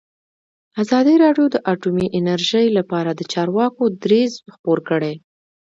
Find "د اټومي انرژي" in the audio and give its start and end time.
1.51-2.65